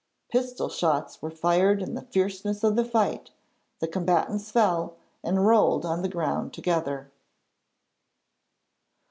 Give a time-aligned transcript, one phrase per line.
[0.31, 3.29] Pistol shots were fired in the fierceness of the fight,
[3.77, 7.11] the combatants fell, and rolled on the ground together.